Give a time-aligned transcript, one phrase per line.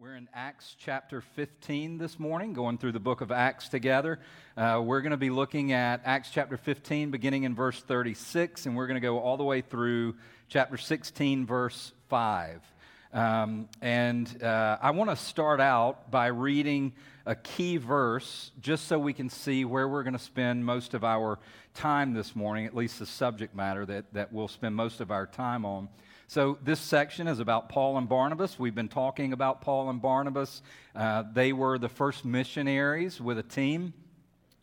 [0.00, 4.20] We're in Acts chapter 15 this morning, going through the book of Acts together.
[4.56, 8.76] Uh, we're going to be looking at Acts chapter 15, beginning in verse 36, and
[8.76, 10.14] we're going to go all the way through
[10.48, 12.60] chapter 16, verse 5.
[13.12, 16.92] Um, and uh, I want to start out by reading
[17.26, 21.02] a key verse just so we can see where we're going to spend most of
[21.02, 21.40] our
[21.74, 25.26] time this morning, at least the subject matter that, that we'll spend most of our
[25.26, 25.88] time on.
[26.30, 28.58] So, this section is about Paul and Barnabas.
[28.58, 30.60] We've been talking about Paul and Barnabas.
[30.94, 33.94] Uh, they were the first missionaries with a team.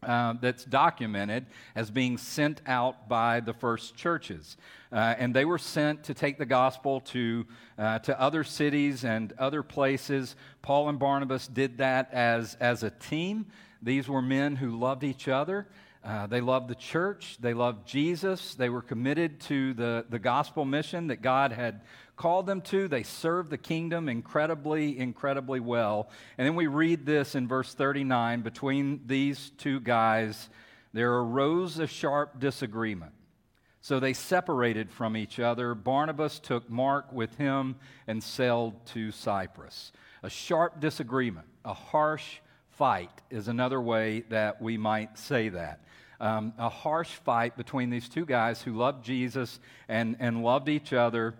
[0.03, 4.55] Uh, that's documented as being sent out by the first churches.
[4.91, 7.43] Uh, and they were sent to take the gospel to,
[7.79, 10.35] uh, to other cities and other places.
[10.61, 13.47] Paul and Barnabas did that as, as a team.
[13.81, 15.65] These were men who loved each other.
[16.05, 17.37] Uh, they loved the church.
[17.39, 18.53] They loved Jesus.
[18.53, 21.81] They were committed to the, the gospel mission that God had
[22.15, 22.87] called them to.
[22.87, 26.11] They served the kingdom incredibly, incredibly well.
[26.37, 30.49] And then we read this in verse 39 between these two guys,
[30.93, 33.13] there arose a sharp disagreement.
[33.81, 35.73] So they separated from each other.
[35.73, 39.91] Barnabas took Mark with him and sailed to Cyprus.
[40.21, 42.41] A sharp disagreement, a harsh
[42.77, 45.79] fight is another way that we might say that
[46.19, 50.93] um, a harsh fight between these two guys who loved Jesus and, and loved each
[50.93, 51.35] other.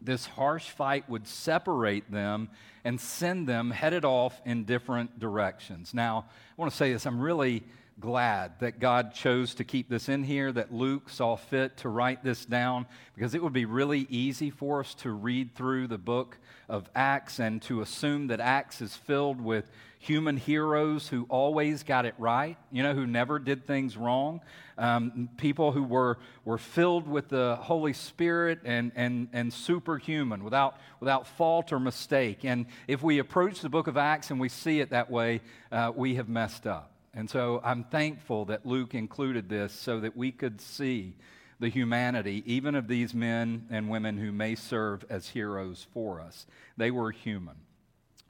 [0.00, 2.50] This harsh fight would separate them
[2.84, 5.94] and send them headed off in different directions.
[5.94, 7.62] Now, I want to say this I'm really
[8.00, 12.24] glad that God chose to keep this in here, that Luke saw fit to write
[12.24, 16.38] this down, because it would be really easy for us to read through the book
[16.68, 22.04] of Acts and to assume that Acts is filled with human heroes who always got
[22.04, 24.40] it right, you know, who never did things wrong,
[24.76, 30.76] um, people who were, were filled with the Holy Spirit and, and, and superhuman without,
[31.00, 32.44] without fault or mistake.
[32.44, 35.40] And if we approach the book of Acts and we see it that way,
[35.72, 36.93] uh, we have messed up.
[37.14, 41.14] And so I'm thankful that Luke included this so that we could see
[41.60, 46.46] the humanity, even of these men and women who may serve as heroes for us.
[46.76, 47.54] They were human.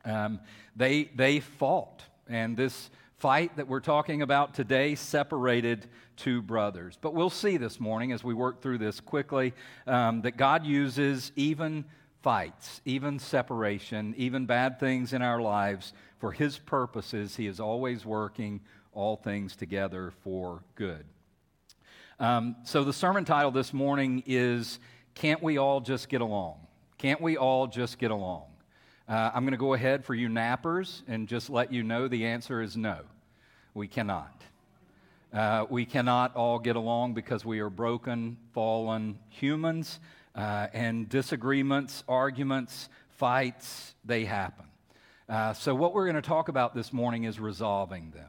[0.04, 0.40] Um,
[0.76, 6.98] they, they fought, and this fight that we're talking about today separated two brothers.
[7.00, 9.54] But we'll see this morning as we work through this quickly
[9.86, 11.86] um, that God uses even
[12.22, 17.36] fights, even separation, even bad things in our lives for His purposes.
[17.36, 18.60] He is always working
[18.94, 21.04] all things together for good.
[22.20, 24.78] Um, so, the sermon title this morning is
[25.14, 26.58] Can't We All Just Get Along?
[26.96, 28.44] Can't We All Just Get Along?
[29.08, 32.26] Uh, I'm going to go ahead for you nappers and just let you know the
[32.26, 33.00] answer is no.
[33.74, 34.42] We cannot.
[35.32, 39.98] Uh, we cannot all get along because we are broken, fallen humans
[40.36, 44.66] uh, and disagreements, arguments, fights, they happen.
[45.28, 48.28] Uh, so, what we're going to talk about this morning is resolving them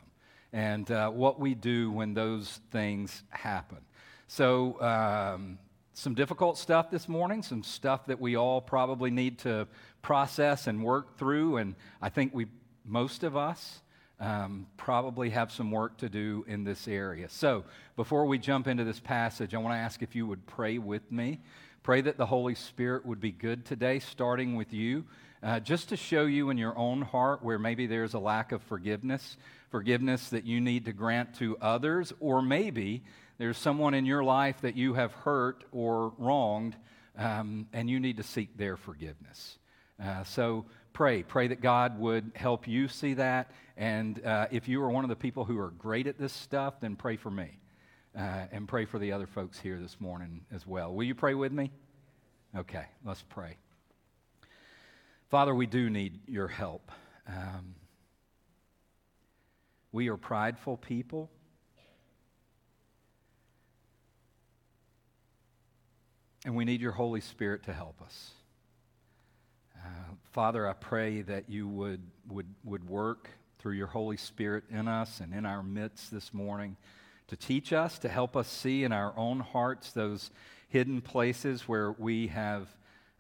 [0.56, 3.80] and uh, what we do when those things happen.
[4.28, 5.60] So, um,
[5.94, 9.68] some difficult stuff this morning, some stuff that we all probably need to
[10.02, 12.48] process and work through, and I think we,
[12.86, 13.82] most of us,
[14.22, 17.28] um, probably have some work to do in this area.
[17.28, 17.66] So,
[17.98, 21.12] before we jump into this passage, I want to ask if you would pray with
[21.12, 21.42] me.
[21.84, 25.04] Pray that the Holy Spirit would be good today, starting with you,
[25.44, 28.64] uh, just to show you in your own heart where maybe there's a lack of
[28.64, 29.38] forgiveness,
[29.76, 33.04] forgiveness that you need to grant to others, or maybe
[33.38, 36.78] there's someone in your life that you have hurt or wronged,
[37.18, 39.60] um, and you need to seek their forgiveness.
[40.02, 40.64] Uh, so
[40.94, 41.24] pray.
[41.24, 43.52] Pray that God would help you see that.
[43.76, 46.80] And uh, if you are one of the people who are great at this stuff,
[46.80, 47.60] then pray for me
[48.18, 50.94] uh, and pray for the other folks here this morning as well.
[50.94, 51.70] Will you pray with me?
[52.56, 53.58] Okay, let's pray.
[55.30, 56.94] Father, we do need your help.
[57.28, 57.76] Um,
[59.96, 61.32] we are prideful people.
[66.44, 68.32] And we need your Holy Spirit to help us.
[69.74, 69.88] Uh,
[70.34, 73.30] Father, I pray that you would, would, would work
[73.60, 76.76] through your Holy Spirit in us and in our midst this morning
[77.30, 80.30] to teach us, to help us see in our own hearts those
[80.68, 82.68] hidden places where we have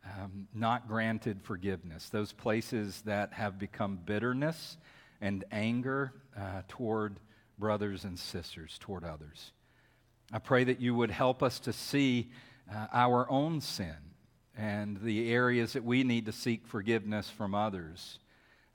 [0.03, 4.75] um, not granted forgiveness, those places that have become bitterness
[5.21, 7.19] and anger uh, toward
[7.57, 9.51] brothers and sisters, toward others.
[10.31, 12.31] I pray that you would help us to see
[12.73, 13.95] uh, our own sin
[14.57, 18.19] and the areas that we need to seek forgiveness from others.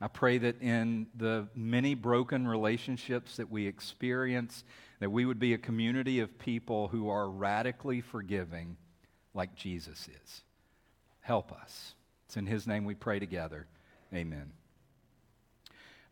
[0.01, 4.65] I pray that in the many broken relationships that we experience,
[5.01, 8.77] that we would be a community of people who are radically forgiving
[9.35, 10.43] like Jesus is.
[11.21, 11.95] Help us.
[12.27, 13.67] It's in His name we pray together.
[14.15, 14.53] Amen.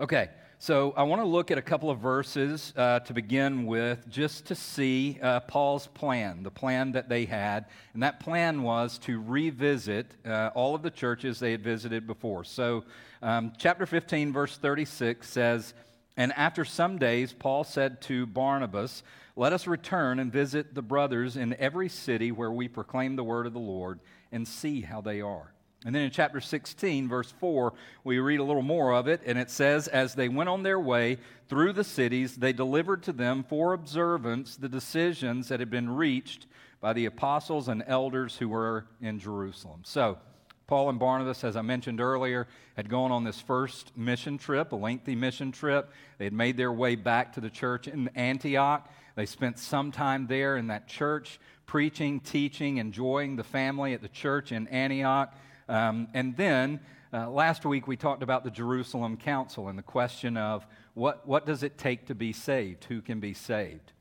[0.00, 0.28] Okay,
[0.60, 4.46] so I want to look at a couple of verses uh, to begin with just
[4.46, 7.64] to see uh, Paul's plan, the plan that they had.
[7.94, 12.44] And that plan was to revisit uh, all of the churches they had visited before.
[12.44, 12.84] So,
[13.22, 15.74] um, chapter 15, verse 36 says,
[16.16, 19.02] And after some days, Paul said to Barnabas,
[19.34, 23.48] Let us return and visit the brothers in every city where we proclaim the word
[23.48, 23.98] of the Lord
[24.30, 25.52] and see how they are.
[25.84, 27.72] And then in chapter 16, verse 4,
[28.02, 30.80] we read a little more of it, and it says, As they went on their
[30.80, 35.88] way through the cities, they delivered to them for observance the decisions that had been
[35.88, 36.46] reached
[36.80, 39.82] by the apostles and elders who were in Jerusalem.
[39.84, 40.18] So,
[40.66, 42.46] Paul and Barnabas, as I mentioned earlier,
[42.76, 45.90] had gone on this first mission trip, a lengthy mission trip.
[46.18, 48.86] They had made their way back to the church in Antioch.
[49.14, 54.08] They spent some time there in that church, preaching, teaching, enjoying the family at the
[54.08, 55.34] church in Antioch.
[55.68, 56.80] Um, and then
[57.12, 61.46] uh, last week we talked about the Jerusalem Council and the question of what, what
[61.46, 62.84] does it take to be saved?
[62.84, 63.92] Who can be saved?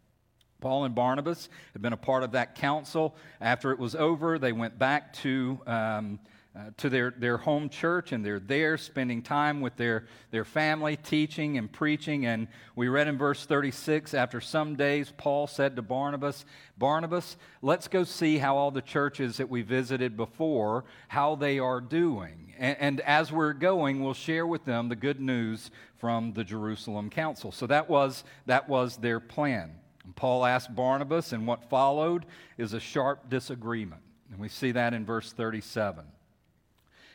[0.59, 3.15] Paul and Barnabas had been a part of that council.
[3.39, 5.59] After it was over, they went back to.
[5.67, 6.19] Um,
[6.57, 10.95] uh, to their, their home church, and they're there spending time with their, their family,
[10.95, 12.25] teaching and preaching.
[12.25, 16.45] And we read in verse 36 after some days, Paul said to Barnabas,
[16.75, 21.79] Barnabas, let's go see how all the churches that we visited before, how they are
[21.79, 22.55] doing.
[22.57, 25.69] And, and as we're going, we'll share with them the good news
[25.99, 27.51] from the Jerusalem Council.
[27.51, 29.75] So that was, that was their plan.
[30.05, 32.25] And Paul asked Barnabas, and what followed
[32.57, 34.01] is a sharp disagreement.
[34.31, 36.03] And we see that in verse 37.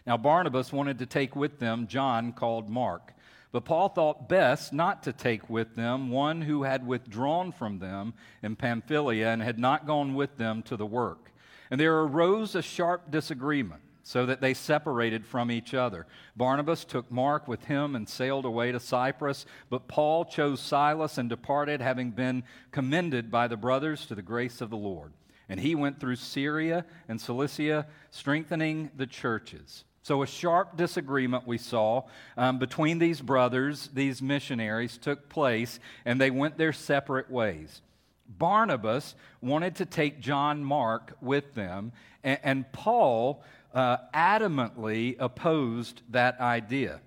[0.07, 3.15] Now, Barnabas wanted to take with them John called Mark.
[3.53, 8.15] But Paul thought best not to take with them one who had withdrawn from them
[8.43, 11.31] in Pamphylia and had not gone with them to the work.
[11.71, 16.07] And there arose a sharp disagreement, so that they separated from each other.
[16.35, 21.29] Barnabas took Mark with him and sailed away to Cyprus, but Paul chose Silas and
[21.29, 25.13] departed, having been commended by the brothers to the grace of the Lord.
[25.49, 29.85] And he went through Syria and Cilicia, strengthening the churches.
[30.03, 32.03] So, a sharp disagreement we saw
[32.37, 37.83] um, between these brothers, these missionaries, took place, and they went their separate ways.
[38.29, 41.93] Barnabas wanted to take John Mark with them,
[42.25, 43.45] and, and Paul
[43.75, 47.01] uh, adamantly opposed that idea.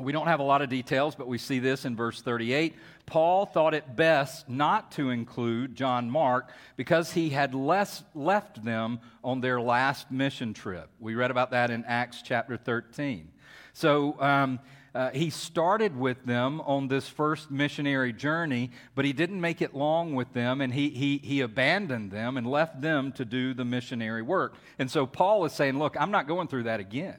[0.00, 2.76] We don't have a lot of details, but we see this in verse 38.
[3.04, 9.00] Paul thought it best not to include John Mark because he had less left them
[9.24, 10.88] on their last mission trip.
[11.00, 13.28] We read about that in Acts chapter 13.
[13.72, 14.60] So um,
[14.94, 19.74] uh, he started with them on this first missionary journey, but he didn't make it
[19.74, 23.64] long with them, and he, he, he abandoned them and left them to do the
[23.64, 24.54] missionary work.
[24.78, 27.16] And so Paul is saying, Look, I'm not going through that again.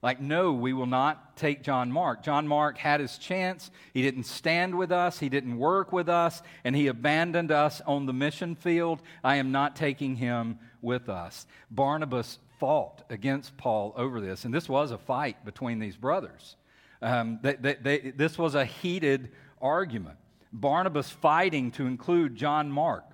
[0.00, 2.22] Like, no, we will not take John Mark.
[2.22, 3.70] John Mark had his chance.
[3.92, 8.06] He didn't stand with us, he didn't work with us, and he abandoned us on
[8.06, 9.02] the mission field.
[9.24, 11.46] I am not taking him with us.
[11.70, 16.56] Barnabas fought against Paul over this, and this was a fight between these brothers.
[17.02, 19.30] Um, they, they, they, this was a heated
[19.60, 20.18] argument.
[20.52, 23.04] Barnabas fighting to include John Mark.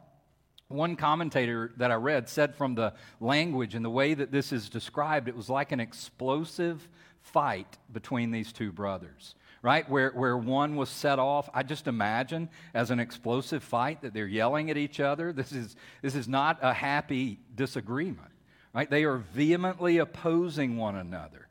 [0.68, 4.68] One commentator that I read said from the language and the way that this is
[4.68, 6.88] described, it was like an explosive
[7.20, 9.88] fight between these two brothers, right?
[9.88, 14.26] Where, where one was set off, I just imagine, as an explosive fight that they're
[14.26, 15.32] yelling at each other.
[15.32, 18.32] This is, this is not a happy disagreement,
[18.74, 18.88] right?
[18.88, 21.43] They are vehemently opposing one another.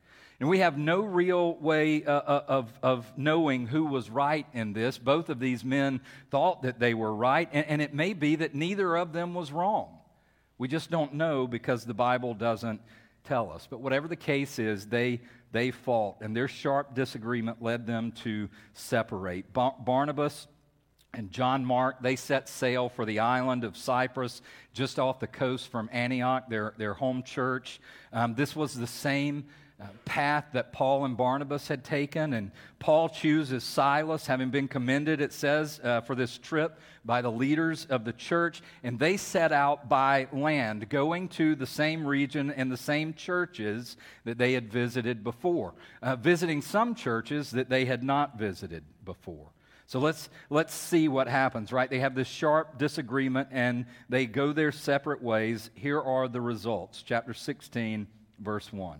[0.44, 4.74] And we have no real way uh, uh, of, of knowing who was right in
[4.74, 4.98] this.
[4.98, 8.54] Both of these men thought that they were right, and, and it may be that
[8.54, 10.00] neither of them was wrong.
[10.58, 12.82] We just don't know because the Bible doesn't
[13.24, 13.70] tell us.
[13.70, 15.22] But whatever the case is, they,
[15.54, 19.54] they fought, and their sharp disagreement led them to separate.
[19.54, 20.48] Bar- Barnabas
[21.14, 24.42] and John Mark, they set sail for the island of Cyprus,
[24.74, 27.80] just off the coast from Antioch, their, their home church.
[28.12, 29.46] Um, this was the same
[30.06, 32.34] path that Paul and Barnabas had taken.
[32.34, 37.32] And Paul chooses Silas, having been commended, it says, uh, for this trip by the
[37.32, 38.62] leaders of the church.
[38.84, 43.98] And they set out by land, going to the same region and the same churches
[44.26, 49.48] that they had visited before, uh, visiting some churches that they had not visited before.
[49.86, 51.90] So let's, let's see what happens, right?
[51.90, 55.70] They have this sharp disagreement and they go their separate ways.
[55.76, 57.04] Here are the results.
[57.04, 58.08] Chapter 16,
[58.40, 59.00] verse 1.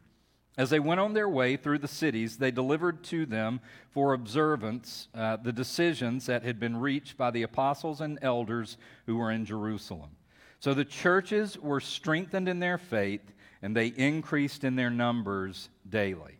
[0.57, 5.07] As they went on their way through the cities, they delivered to them for observance
[5.15, 9.45] uh, the decisions that had been reached by the apostles and elders who were in
[9.45, 10.11] Jerusalem.
[10.59, 16.37] So the churches were strengthened in their faith, and they increased in their numbers daily.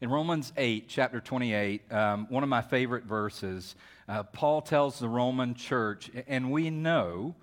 [0.00, 3.76] In Romans 8, chapter 28, um, one of my favorite verses,
[4.08, 7.36] uh, Paul tells the Roman church, and we know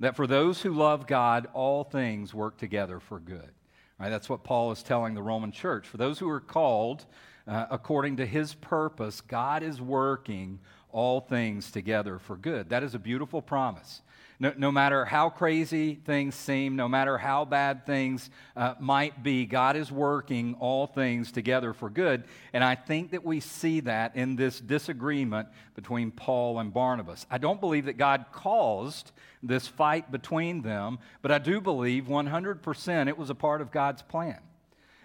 [0.00, 3.50] that for those who love God, all things work together for good.
[3.98, 4.10] Right?
[4.10, 5.86] That's what Paul is telling the Roman church.
[5.86, 7.04] For those who are called
[7.46, 10.60] uh, according to his purpose, God is working
[10.92, 12.68] all things together for good.
[12.68, 14.02] That is a beautiful promise.
[14.40, 19.46] No, no matter how crazy things seem, no matter how bad things uh, might be,
[19.46, 22.22] God is working all things together for good.
[22.52, 27.26] And I think that we see that in this disagreement between Paul and Barnabas.
[27.28, 29.10] I don't believe that God caused
[29.42, 34.02] this fight between them, but I do believe 100% it was a part of God's
[34.02, 34.38] plan.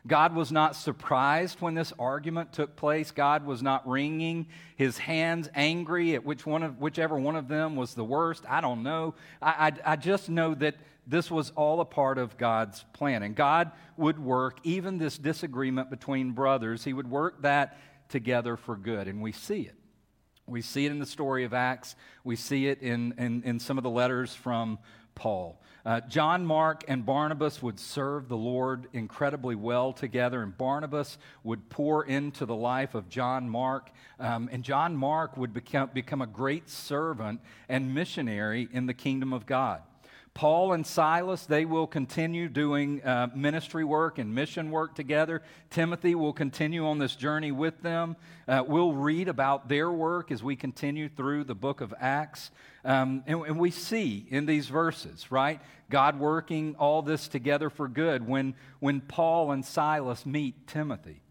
[0.06, 3.12] God was not surprised when this argument took place.
[3.12, 7.78] God was not wringing his hands angry at which one of, whichever one of them
[7.78, 8.44] was the worst.
[8.50, 9.16] I don't know.
[9.42, 10.76] I, I, I just know that
[11.08, 13.24] this was all a part of God's plan.
[13.24, 17.78] And God would work even this disagreement between brothers, He would work that
[18.10, 19.08] together for good.
[19.08, 19.76] And we see it.
[20.46, 21.96] We see it in the story of Acts,
[22.26, 24.80] we see it in, in, in some of the letters from
[25.16, 25.60] Paul.
[25.86, 31.70] Uh, John Mark and Barnabas would serve the Lord incredibly well together, and Barnabas would
[31.70, 36.28] pour into the life of John Mark, um, and John Mark would become, become a
[36.28, 39.82] great servant and missionary in the kingdom of God.
[40.34, 45.44] Paul and Silas, they will continue doing uh, ministry work and mission work together.
[45.70, 48.16] Timothy will continue on this journey with them.
[48.48, 52.50] Uh, we'll read about their work as we continue through the book of Acts.
[52.84, 57.88] Um, and, and we see in these verses, right, God working all this together for
[57.88, 61.23] good when, when Paul and Silas meet Timothy.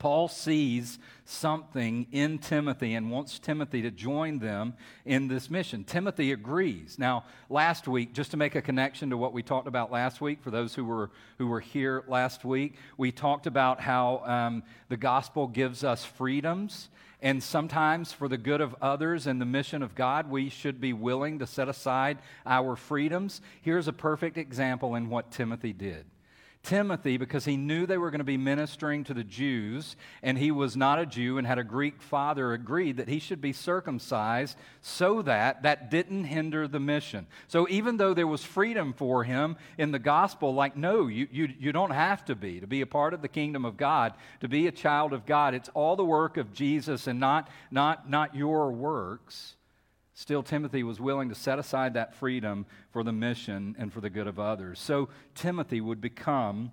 [0.00, 4.72] Paul sees something in Timothy and wants Timothy to join them
[5.04, 5.84] in this mission.
[5.84, 6.98] Timothy agrees.
[6.98, 10.42] Now, last week, just to make a connection to what we talked about last week,
[10.42, 14.96] for those who were, who were here last week, we talked about how um, the
[14.96, 16.88] gospel gives us freedoms.
[17.20, 20.94] And sometimes, for the good of others and the mission of God, we should be
[20.94, 22.16] willing to set aside
[22.46, 23.42] our freedoms.
[23.60, 26.06] Here's a perfect example in what Timothy did.
[26.62, 30.50] Timothy, because he knew they were going to be ministering to the Jews, and he
[30.50, 34.58] was not a Jew and had a Greek father, agreed that he should be circumcised
[34.82, 37.26] so that that didn't hinder the mission.
[37.48, 41.48] So even though there was freedom for him in the gospel, like, no, you, you,
[41.58, 44.48] you don't have to be, to be a part of the kingdom of God, to
[44.48, 45.54] be a child of God.
[45.54, 49.56] It's all the work of Jesus and not, not, not your works.
[50.20, 54.10] Still, Timothy was willing to set aside that freedom for the mission and for the
[54.10, 54.78] good of others.
[54.78, 56.72] So, Timothy would become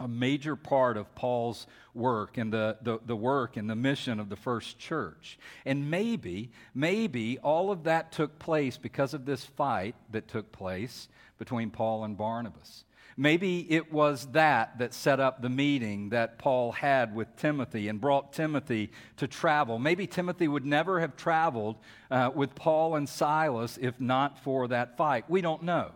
[0.00, 4.28] a major part of Paul's work and the, the, the, work and the mission of
[4.28, 5.38] the first church.
[5.64, 11.08] And maybe, maybe all of that took place because of this fight that took place
[11.38, 12.82] between Paul and Barnabas.
[13.16, 18.00] Maybe it was that that set up the meeting that Paul had with Timothy and
[18.00, 19.78] brought Timothy to travel.
[19.78, 21.76] Maybe Timothy would never have traveled
[22.10, 25.28] uh, with Paul and Silas if not for that fight.
[25.28, 25.92] We don't know.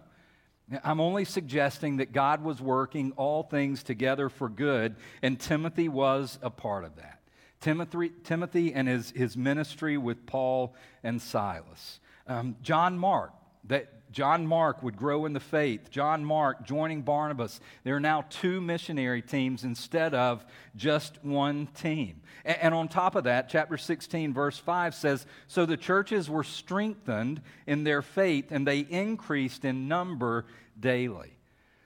[0.83, 6.39] I'm only suggesting that God was working all things together for good, and Timothy was
[6.43, 7.21] a part of that.
[7.61, 12.01] Timothy, Timothy and his, his ministry with Paul and Silas.
[12.27, 13.33] Um, John Mark,
[13.65, 15.91] that John Mark would grow in the faith.
[15.91, 17.61] John Mark joining Barnabas.
[17.83, 20.45] There are now two missionary teams instead of
[20.77, 22.21] just one team.
[22.45, 27.43] And, on top of that, chapter 16, verse 5 says So the churches were strengthened
[27.67, 30.45] in their faith and they increased in number
[30.79, 31.33] daily.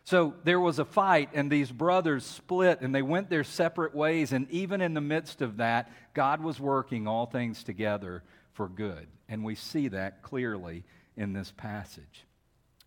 [0.04, 4.32] So there was a fight, and these brothers split and they went their separate ways.
[4.32, 9.06] And even in the midst of that, God was working all things together for good.
[9.28, 10.85] And we see that clearly
[11.18, 12.25] in this passage.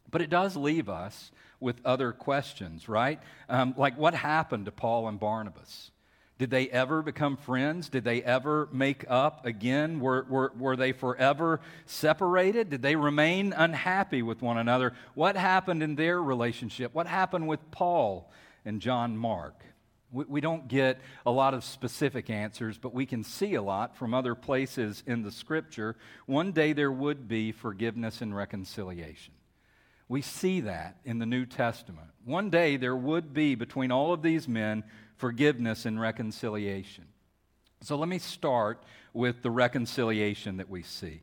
[0.09, 3.19] But it does leave us with other questions, right?
[3.47, 5.91] Um, like what happened to Paul and Barnabas?
[6.39, 7.87] Did they ever become friends?
[7.87, 9.99] Did they ever make up again?
[9.99, 12.71] Were, were, were they forever separated?
[12.71, 14.93] Did they remain unhappy with one another?
[15.13, 16.95] What happened in their relationship?
[16.95, 18.31] What happened with Paul
[18.65, 19.63] and John Mark?
[20.11, 23.95] We, we don't get a lot of specific answers, but we can see a lot
[23.95, 25.95] from other places in the scripture.
[26.25, 29.33] One day there would be forgiveness and reconciliation.
[30.07, 32.09] We see that in the New Testament.
[32.25, 34.83] One day there would be between all of these men
[35.15, 37.05] forgiveness and reconciliation.
[37.81, 41.21] So let me start with the reconciliation that we see.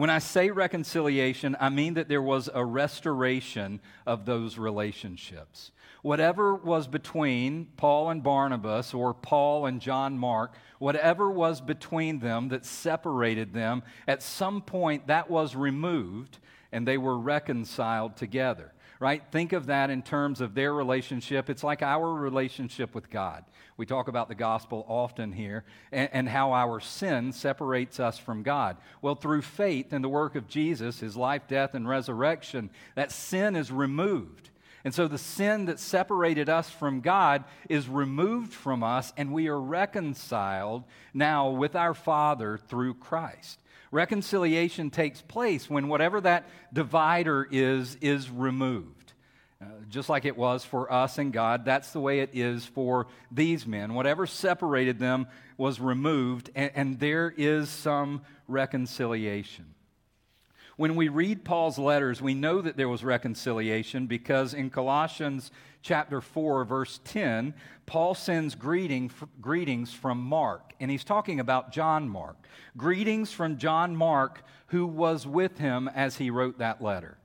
[0.00, 5.72] When I say reconciliation, I mean that there was a restoration of those relationships.
[6.00, 12.48] Whatever was between Paul and Barnabas or Paul and John Mark, whatever was between them
[12.48, 16.38] that separated them, at some point that was removed
[16.72, 19.22] and they were reconciled together right?
[19.32, 21.48] Think of that in terms of their relationship.
[21.48, 23.44] It's like our relationship with God.
[23.78, 28.42] We talk about the gospel often here and, and, how our sin separates us from
[28.42, 28.76] God.
[29.00, 33.56] Well, through faith in the work of Jesus, his life, death, and resurrection, that sin
[33.56, 34.50] is removed.
[34.84, 39.48] And so the sin that separated us from God is removed from us, and we
[39.48, 43.60] are reconciled now with our Father through Christ.
[43.90, 49.12] Reconciliation takes place when whatever that divider is, is removed.
[49.60, 53.08] Uh, just like it was for us and God, that's the way it is for
[53.30, 53.94] these men.
[53.94, 55.26] Whatever separated them
[55.58, 59.74] was removed, and, and there is some reconciliation.
[60.76, 65.50] When we read Paul's letters, we know that there was reconciliation because in Colossians
[65.82, 67.54] chapter 4, verse 10,
[67.86, 69.10] Paul sends greeting,
[69.40, 72.36] greetings from Mark, and he's talking about John Mark.
[72.76, 77.18] Greetings from John Mark, who was with him as he wrote that letter.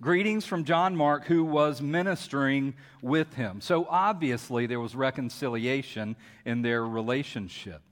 [0.00, 3.60] Greetings from John Mark, who was ministering with him.
[3.60, 7.82] So obviously, there was reconciliation in their relationship.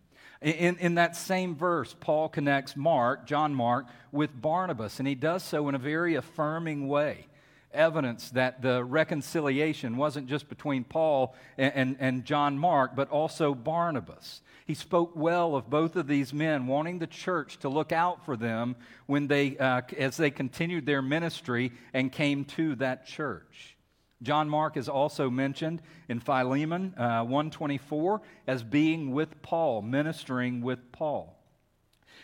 [0.42, 5.42] In, in that same verse, Paul connects Mark, John Mark, with Barnabas, and he does
[5.42, 7.26] so in a very affirming way.
[7.72, 13.54] Evidence that the reconciliation wasn't just between Paul and, and, and John Mark, but also
[13.54, 14.40] Barnabas.
[14.66, 18.36] He spoke well of both of these men, wanting the church to look out for
[18.36, 23.76] them when they, uh, as they continued their ministry and came to that church.
[24.22, 30.92] John Mark is also mentioned in Philemon uh, 124 as being with Paul, ministering with
[30.92, 31.36] Paul.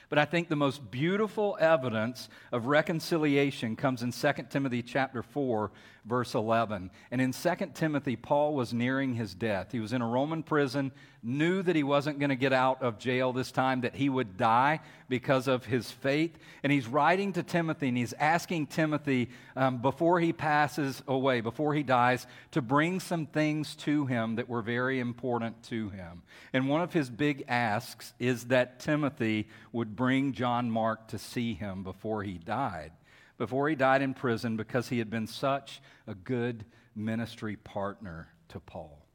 [0.08, 5.72] But I think the most beautiful evidence of reconciliation comes in 2 Timothy chapter 4
[6.06, 6.90] verse 11.
[7.10, 9.72] And in 2 Timothy Paul was nearing his death.
[9.72, 10.92] He was in a Roman prison,
[11.22, 14.36] knew that he wasn't going to get out of jail this time, that he would
[14.36, 16.38] die because of his faith.
[16.62, 21.74] And he's writing to Timothy and he's asking Timothy um, before he passes away, before
[21.74, 26.22] he dies, to bring some things to him that were very important to him.
[26.52, 31.54] And one of his big asks is that Timothy would bring John Mark to see
[31.54, 32.92] him before he died,
[33.38, 38.60] before he died in prison, because he had been such a good ministry partner to
[38.60, 39.06] Paul.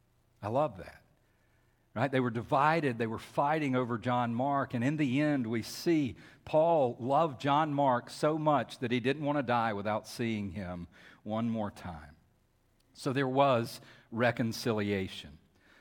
[0.41, 1.01] I love that.
[1.93, 2.11] Right?
[2.11, 2.97] They were divided.
[2.97, 4.73] They were fighting over John Mark.
[4.73, 9.25] And in the end, we see Paul loved John Mark so much that he didn't
[9.25, 10.87] want to die without seeing him
[11.23, 12.15] one more time.
[12.93, 13.81] So there was
[14.11, 15.31] reconciliation.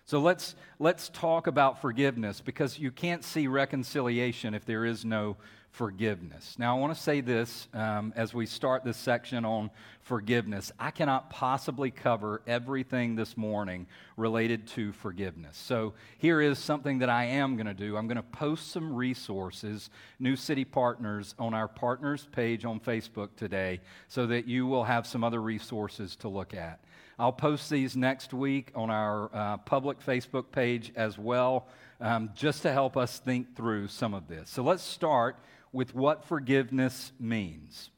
[0.04, 5.36] So let's, let's talk about forgiveness because you can't see reconciliation if there is no
[5.70, 6.56] forgiveness.
[6.58, 9.70] Now, I want to say this um, as we start this section on
[10.02, 10.72] forgiveness.
[10.78, 15.56] I cannot possibly cover everything this morning related to forgiveness.
[15.56, 17.96] So, here is something that I am going to do.
[17.96, 23.28] I'm going to post some resources, New City Partners, on our partners page on Facebook
[23.36, 26.80] today so that you will have some other resources to look at.
[27.20, 31.68] I'll post these next week on our uh, public Facebook page as well,
[32.00, 34.50] um, just to help us think through some of this.
[34.50, 35.36] So let's start
[35.72, 37.90] with what forgiveness means.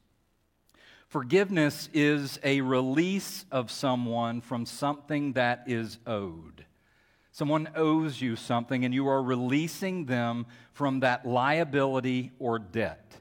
[1.09, 6.65] Forgiveness is a release of someone from something that is owed.
[7.33, 13.17] Someone owes you something, and you are releasing them from that liability or debt.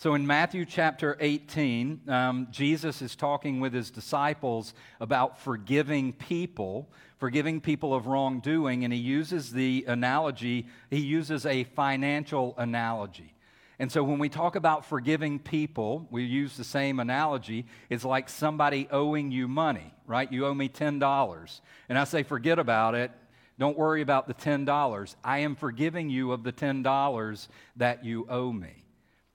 [0.00, 6.88] So in Matthew chapter 18, um, Jesus is talking with his disciples about forgiving people,
[7.18, 13.34] forgiving people of wrongdoing, and he uses the analogy, he uses a financial analogy.
[13.78, 17.66] And so when we talk about forgiving people, we use the same analogy.
[17.90, 20.32] It's like somebody owing you money, right?
[20.32, 21.60] You owe me $10.
[21.90, 23.10] And I say, forget about it.
[23.58, 25.14] Don't worry about the $10.
[25.22, 28.86] I am forgiving you of the $10 that you owe me.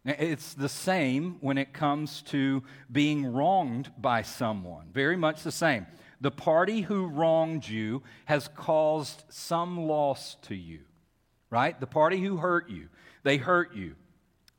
[0.05, 4.87] It's the same when it comes to being wronged by someone.
[4.93, 5.87] Very much the same.
[6.21, 10.81] The party who wronged you has caused some loss to you,
[11.49, 11.79] right?
[11.79, 12.89] The party who hurt you,
[13.23, 13.95] they hurt you.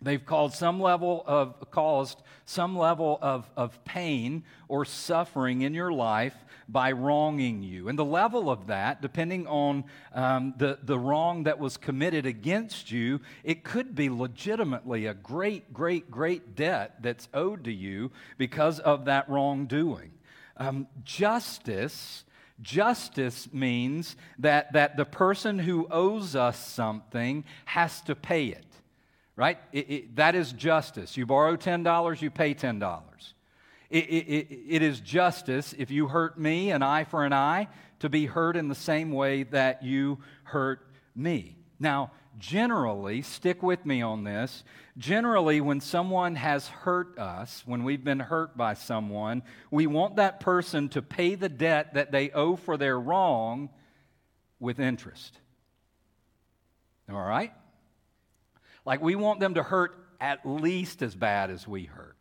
[0.03, 5.93] They've caused some level of, caused some level of, of pain or suffering in your
[5.93, 6.35] life
[6.69, 7.89] by wronging you.
[7.89, 12.91] And the level of that, depending on um, the, the wrong that was committed against
[12.91, 18.81] you, it could be legitimately a great, great, great debt that's owed to you because
[18.81, 20.13] of that wrongdoing.
[20.57, 22.25] Um, justice.
[22.63, 28.67] Justice means that, that the person who owes us something has to pay it.
[29.37, 29.59] right?
[29.73, 31.17] It, it, that is justice.
[31.17, 33.03] You borrow $10, you pay $10.
[33.89, 37.69] It, it is justice if you hurt me, an eye for an eye,
[38.01, 41.57] to be hurt in the same way that you hurt me.
[41.79, 44.65] Now, generally, stick with me on this.
[44.99, 50.41] Generally, when someone has hurt us, when we've been hurt by someone, we want that
[50.41, 53.71] person to pay the debt that they owe for their wrong
[54.59, 55.39] with interest.
[57.11, 57.53] All right?
[58.85, 62.16] Like we want them to hurt at least as bad as we hurt.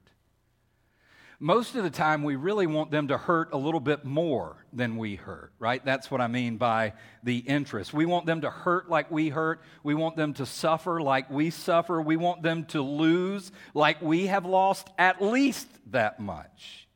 [1.39, 4.95] Most of the time, we really want them to hurt a little bit more than
[4.95, 5.83] we hurt, right?
[5.83, 6.93] That's what I mean by
[7.23, 7.93] the interest.
[7.93, 9.61] We want them to hurt like we hurt.
[9.83, 12.01] We want them to suffer like we suffer.
[12.01, 16.87] We want them to lose like we have lost at least that much.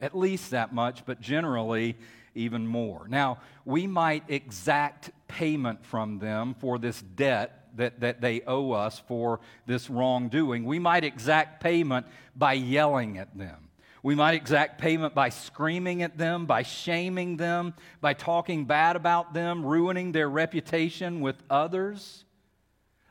[0.00, 1.96] At least that much, but generally,
[2.34, 3.06] even more.
[3.08, 9.00] Now, we might exact payment from them for this debt that, that they owe us
[9.08, 10.64] for this wrongdoing.
[10.64, 13.67] We might exact payment by yelling at them.
[14.08, 19.34] We might exact payment by screaming at them, by shaming them, by talking bad about
[19.34, 22.24] them, ruining their reputation with others.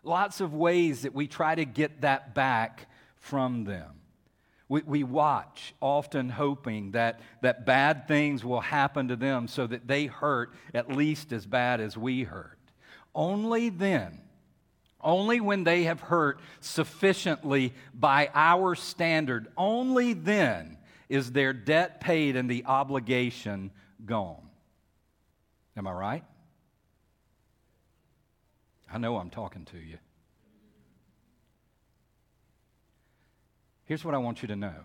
[0.01, 3.91] Lots of ways that we try to get that back from them.
[4.69, 9.87] We, we watch, often hoping that, that bad things will happen to them so that
[9.87, 12.57] they hurt at least as bad as we hurt.
[13.13, 14.19] Only then,
[14.99, 20.76] only when they have hurt sufficiently by our standard, only then
[21.09, 23.71] is their debt paid and the obligation
[24.05, 24.49] gone.
[25.75, 26.23] Am I right?
[28.91, 29.97] I know I'm talking to you.
[33.85, 34.75] Here's what I want you to know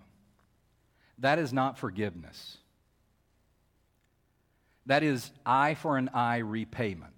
[1.19, 2.59] that is not forgiveness,
[4.87, 7.13] that is eye for an eye repayment.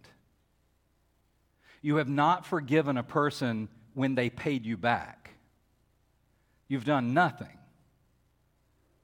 [1.83, 5.31] You have not forgiven a person when they paid you back.
[6.67, 7.59] You've done nothing.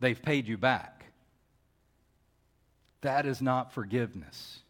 [0.01, 1.05] They've paid you back.
[3.03, 4.61] That is not forgiveness.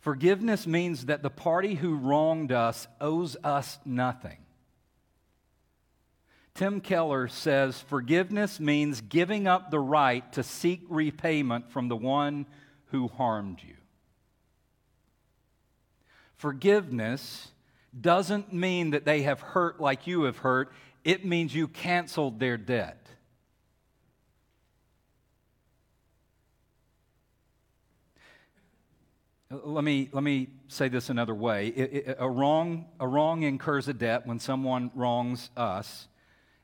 [0.00, 4.38] Forgiveness means that the party who wronged us owes us nothing.
[6.54, 12.46] Tim Keller says forgiveness means giving up the right to seek repayment from the one
[12.86, 13.76] who harmed you.
[16.36, 17.48] Forgiveness
[18.00, 20.72] doesn't mean that they have hurt like you have hurt,
[21.04, 23.07] it means you canceled their debt.
[29.50, 32.14] Let me, let me say this another way.
[32.18, 36.06] a, wrong, a wrong incurs a debt when someone wrongs us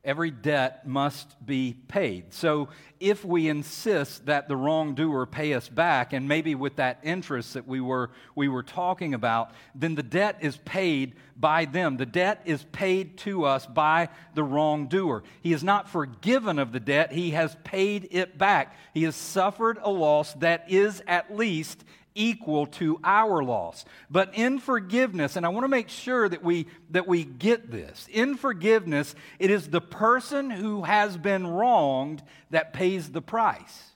[0.05, 2.33] every debt must be paid.
[2.33, 2.69] So
[3.01, 7.67] if we insist that the wrongdoer pay us back, and maybe with that interest that
[7.67, 11.97] we were, we were talking about, then the debt is paid by them.
[11.97, 15.23] The debt is paid to us by the wrongdoer.
[15.41, 18.77] He is not forgiven of the debt, he has paid it back.
[18.93, 21.83] He has suffered a loss that is at least
[22.15, 23.85] equal to our loss.
[24.11, 28.09] But in forgiveness, and I want to make sure that we, that we get this,
[28.11, 33.91] in forgiveness, it is the person who has been wronged that pays the price.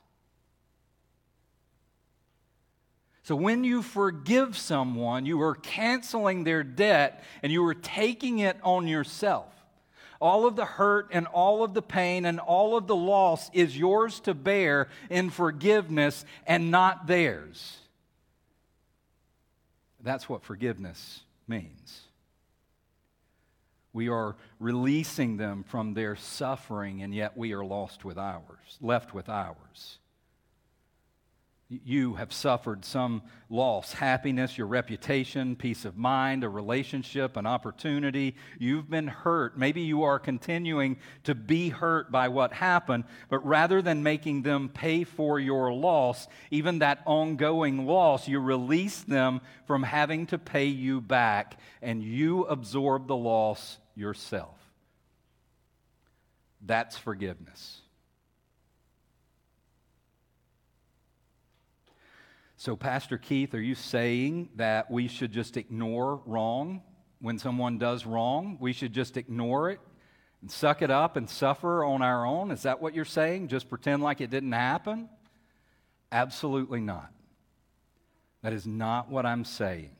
[3.23, 8.57] So when you forgive someone, you are canceling their debt and you are taking it
[8.63, 9.53] on yourself.
[10.19, 13.77] All of the hurt and all of the pain and all of the loss is
[13.77, 17.77] yours to bear in forgiveness and not theirs.
[20.03, 22.03] That's what forgiveness means.
[23.93, 29.15] We are releasing them from their suffering, and yet we are lost with ours, left
[29.15, 29.99] with ours.
[31.71, 38.37] You have suffered some loss happiness, your reputation, peace of mind, a relationship, an opportunity.
[38.59, 39.59] You've been hurt.
[39.59, 44.71] Maybe you are continuing to be hurt by what happened, but rather than making them
[44.71, 50.67] pay for your loss, even that ongoing loss, you release them from having to pay
[50.67, 54.57] you back and you absorb the loss yourself.
[56.65, 57.83] That's forgiveness.
[62.61, 66.83] So, Pastor Keith, are you saying that we should just ignore wrong
[67.21, 68.57] when someone does wrong?
[68.59, 69.79] We should just ignore it
[70.43, 72.51] and suck it up and suffer on our own?
[72.51, 73.47] Is that what you're saying?
[73.47, 75.09] Just pretend like it didn't happen?
[76.11, 77.13] Absolutely not.
[78.43, 79.93] That is not what I'm saying.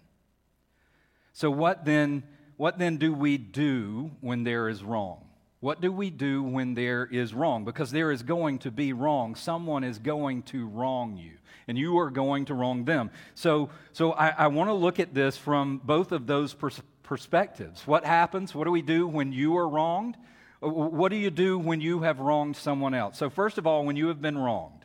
[1.33, 2.25] So, what then,
[2.57, 5.28] what then do we do when there is wrong?
[5.61, 7.65] What do we do when there is wrong?
[7.65, 9.35] Because there is going to be wrong.
[9.35, 11.33] Someone is going to wrong you
[11.69, 13.11] and you are going to wrong them.
[13.35, 17.87] So, so I, I want to look at this from both of those pers- perspectives.
[17.87, 18.55] What happens?
[18.55, 20.17] What do we do when you are wronged?
[20.61, 23.19] What do you do when you have wronged someone else?
[23.19, 24.85] So, first of all, when you have been wronged,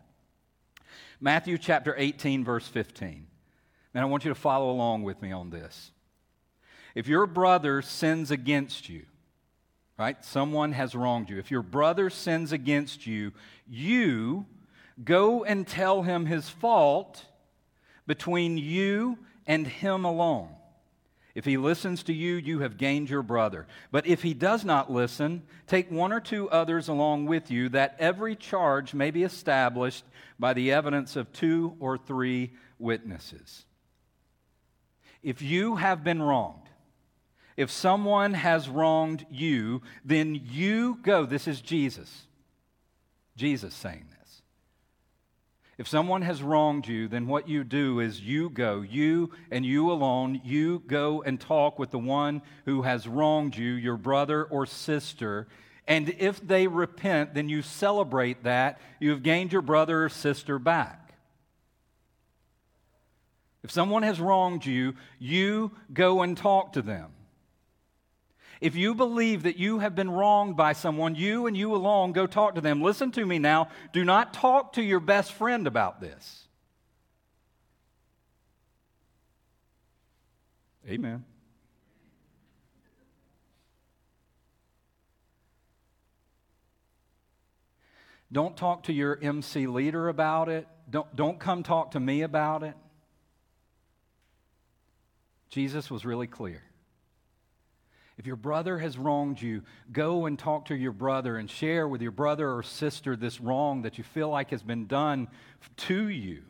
[1.19, 3.25] Matthew chapter 18, verse 15.
[3.95, 5.91] And I want you to follow along with me on this.
[6.93, 9.05] If your brother sins against you,
[9.97, 10.23] right?
[10.23, 11.38] Someone has wronged you.
[11.38, 13.32] If your brother sins against you,
[13.67, 14.45] you
[15.03, 17.25] go and tell him his fault
[18.08, 20.49] between you and him alone.
[21.36, 23.65] If he listens to you, you have gained your brother.
[23.91, 27.95] But if he does not listen, take one or two others along with you, that
[27.97, 30.06] every charge may be established
[30.38, 33.65] by the evidence of two or three witnesses.
[35.23, 36.62] If you have been wronged,
[37.56, 41.26] if someone has wronged you, then you go.
[41.26, 42.28] This is Jesus.
[43.36, 44.42] Jesus saying this.
[45.78, 49.92] If someone has wronged you, then what you do is you go, you and you
[49.92, 54.68] alone, you go and talk with the one who has wronged you, your brother or
[54.68, 55.48] sister.
[55.88, 58.80] And if they repent, then you celebrate that.
[59.00, 61.16] You have gained your brother or sister back.
[63.63, 67.12] If someone has wronged you, you go and talk to them.
[68.63, 72.26] If you believe that you have been wronged by someone, you and you alone go
[72.26, 72.82] talk to them.
[72.82, 73.67] Listen to me now.
[73.91, 76.47] Do not talk to your best friend about this.
[80.88, 81.26] Amen.
[88.32, 90.69] Don't talk to your MC leader about it.
[90.89, 92.76] Don't, don't come talk to me about it.
[95.49, 96.63] Jesus was really clear.
[98.17, 102.02] If your brother has wronged you, go and talk to your brother and share with
[102.02, 105.28] your brother or sister this wrong that you feel like has been done
[105.78, 106.43] to you.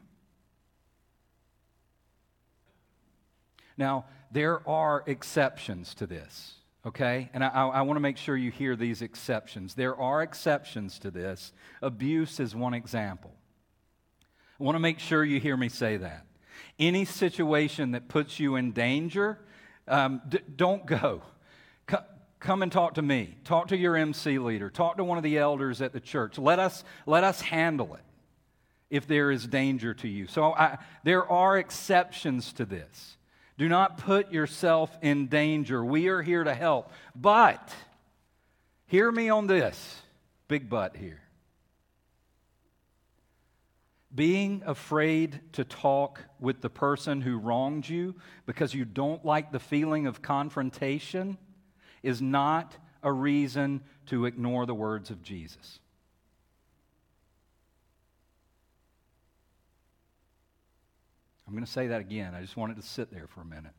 [3.78, 6.54] Now, there are exceptions to this,
[6.86, 7.30] okay?
[7.34, 9.73] And I, I want to make sure you hear these exceptions.
[9.73, 11.54] There are exceptions to this.
[11.82, 13.32] Abuse is one example.
[14.60, 16.26] I want to make sure you hear me say that.
[16.78, 19.39] Any situation that puts you in danger,
[19.88, 21.23] um, d- don't go.
[22.43, 23.38] Come and talk to me.
[23.45, 24.69] Talk to your MC leader.
[24.69, 26.38] Talk to one of the elders at the church.
[26.38, 28.03] Let us, let us handle it
[28.89, 30.27] if there is danger to you.
[30.27, 33.17] So I, there are exceptions to this.
[33.58, 35.86] Do not put yourself in danger.
[35.86, 36.91] We are here to help.
[37.15, 37.73] But,
[38.88, 40.01] hear me on this
[40.49, 41.21] big but here
[44.13, 48.13] being afraid to talk with the person who wronged you
[48.45, 51.36] because you don't like the feeling of confrontation
[52.04, 55.80] is not a reason to ignore the words of Jesus.
[61.48, 62.36] I'm going to say that again.
[62.36, 63.74] I just wanted to sit there for a minute.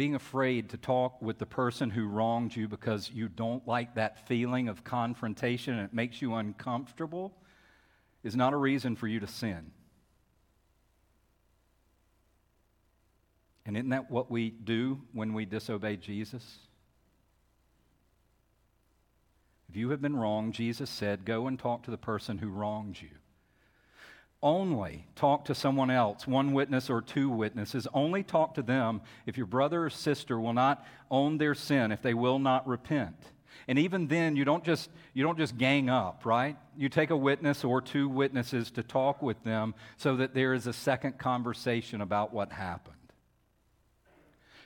[0.00, 4.26] being afraid to talk with the person who wronged you because you don't like that
[4.26, 7.36] feeling of confrontation and it makes you uncomfortable
[8.24, 9.70] is not a reason for you to sin.
[13.70, 16.58] And isn't that what we do when we disobey Jesus?
[19.68, 23.00] If you have been wronged, Jesus said, go and talk to the person who wronged
[23.00, 23.10] you
[24.42, 27.86] only talk to someone else, one witness or two witnesses.
[27.92, 32.00] Only talk to them if your brother or sister will not own their sin, if
[32.00, 33.16] they will not repent.
[33.68, 36.56] And even then, you don't just, you don't just gang up, right?
[36.76, 40.66] You take a witness or two witnesses to talk with them so that there is
[40.66, 42.96] a second conversation about what happened.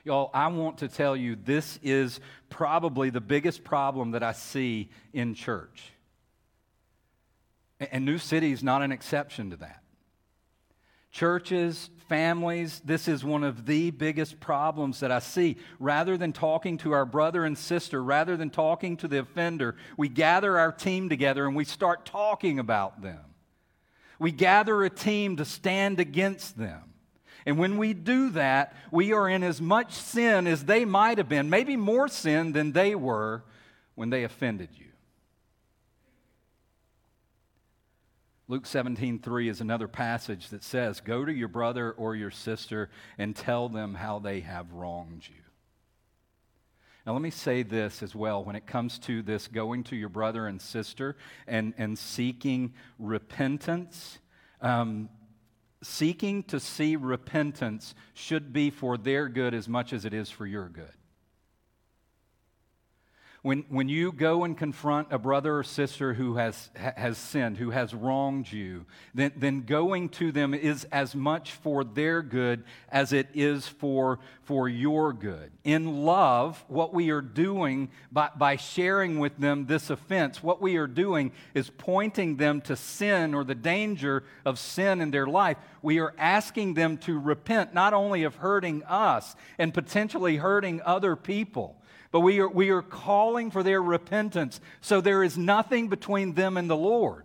[0.04, 4.90] Y'all, I want to tell you this is probably the biggest problem that I see
[5.12, 5.94] in church
[7.80, 9.82] and New City is not an exception to that.
[11.10, 15.56] Churches, families, this is one of the biggest problems that I see.
[15.78, 20.08] Rather than talking to our brother and sister, rather than talking to the offender, we
[20.08, 23.20] gather our team together and we start talking about them.
[24.18, 26.93] We gather a team to stand against them.
[27.46, 31.28] And when we do that, we are in as much sin as they might have
[31.28, 33.44] been, maybe more sin than they were
[33.94, 34.87] when they offended you.
[38.46, 42.90] Luke 17, 3 is another passage that says, Go to your brother or your sister
[43.16, 45.42] and tell them how they have wronged you.
[47.07, 50.09] Now, let me say this as well when it comes to this going to your
[50.09, 54.18] brother and sister and, and seeking repentance.
[54.62, 55.11] Um,
[55.85, 60.47] seeking to see repentance should be for their good as much as it is for
[60.47, 60.92] your good.
[63.44, 67.72] When, when you go and confront a brother or sister who has, has sinned, who
[67.72, 73.12] has wronged you, then, then going to them is as much for their good as
[73.12, 75.50] it is for, for your good.
[75.62, 80.76] In love, what we are doing by, by sharing with them this offense, what we
[80.76, 85.59] are doing is pointing them to sin or the danger of sin in their life.
[85.83, 91.14] We are asking them to repent not only of hurting us and potentially hurting other
[91.14, 91.76] people
[92.14, 94.61] but we are, we are calling for their repentance.
[94.81, 97.24] So there is nothing between them and the Lord.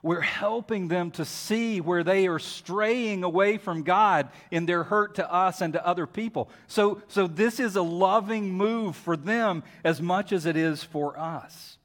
[0.00, 5.16] We're helping them to see where they are straying away from God in their hurt
[5.16, 6.48] to us and to other people.
[6.68, 11.18] So, so this is a loving move for them as much as it is for
[11.18, 11.78] us.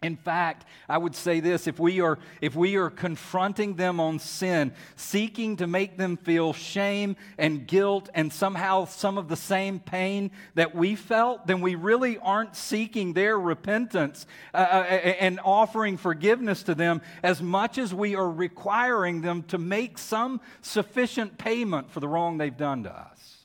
[0.00, 4.20] In fact, I would say this if we, are, if we are confronting them on
[4.20, 9.80] sin, seeking to make them feel shame and guilt and somehow some of the same
[9.80, 14.84] pain that we felt, then we really aren't seeking their repentance uh, uh
[15.18, 20.40] and offering forgiveness to them as much as we are requiring them to make some
[20.62, 23.37] sufficient payment for the wrong they've done to us.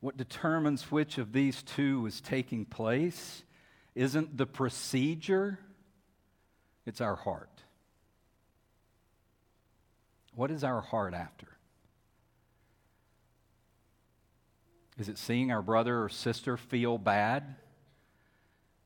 [0.00, 3.42] What determines which of these two is taking place
[3.94, 5.58] isn't the procedure,
[6.84, 7.62] it's our heart.
[10.34, 11.48] What is our heart after?
[14.98, 17.56] Is it seeing our brother or sister feel bad?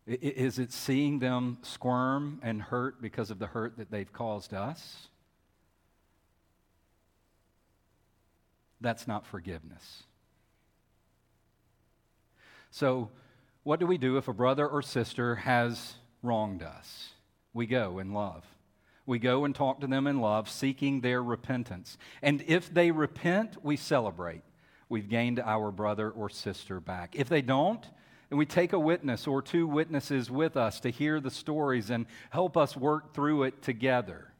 [0.07, 5.09] Is it seeing them squirm and hurt because of the hurt that they've caused us?
[8.81, 10.05] That's not forgiveness.
[12.70, 13.11] So,
[13.62, 17.11] what do we do if a brother or sister has wronged us?
[17.52, 18.44] We go in love.
[19.06, 21.98] We go and talk to them in love, seeking their repentance.
[22.22, 24.42] And if they repent, we celebrate.
[24.88, 27.14] We've gained our brother or sister back.
[27.16, 27.85] If they don't,
[28.30, 32.56] we take a witness or two witnesses with us to hear the stories and help
[32.56, 34.33] us work through it together.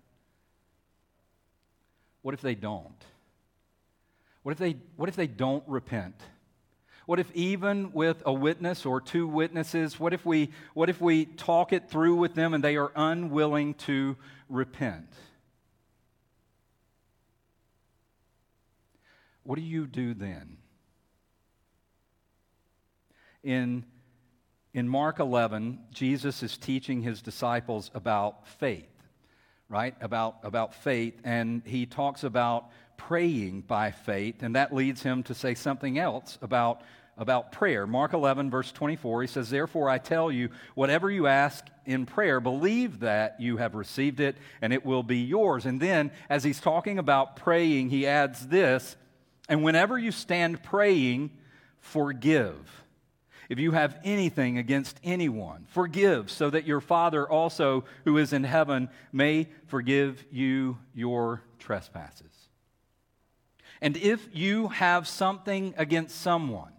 [2.23, 3.05] What if they don't?
[4.43, 6.15] What if they, what if they don't repent?
[7.11, 11.25] What if even with a witness or two witnesses, what if we what if we
[11.25, 14.17] talk it through with them and they are unwilling to
[14.49, 15.13] repent?
[19.43, 20.59] What do you do then?
[23.43, 23.85] In
[24.73, 28.87] in Mark 11, Jesus is teaching his disciples about faith,
[29.69, 29.97] right?
[30.01, 31.21] About, about faith.
[31.25, 34.45] And he talks about praying by faith.
[34.45, 36.83] And that leads him to say something else about
[37.21, 37.87] about prayer.
[37.87, 42.41] Mark 11, verse 24, he says, Therefore I tell you, whatever you ask in prayer,
[42.41, 45.67] believe that you have received it and it will be yours.
[45.67, 48.97] And then, as he's talking about praying, he adds this,
[49.51, 51.31] and whenever you stand praying,
[51.81, 52.57] forgive.
[53.51, 58.45] If you have anything against anyone, forgive, so that your Father also, who is in
[58.45, 62.49] heaven, may forgive you your trespasses.
[63.81, 66.73] And if you have something against someone,